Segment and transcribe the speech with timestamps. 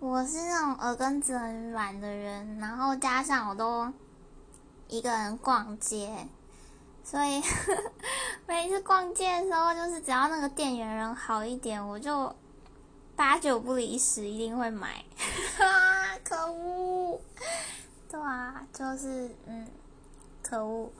[0.00, 3.90] 我是那种耳根子很软的人，然后加上我都
[4.88, 6.28] 一个人逛街，
[7.02, 7.42] 所以
[8.46, 12.34] 每次逛街的时候，就是只要那个店员人好一点，我就
[13.16, 15.02] 八九不离十一定会买。
[15.58, 17.20] 啊， 可恶！
[18.10, 19.66] 对啊，就是嗯，
[20.42, 20.92] 可恶。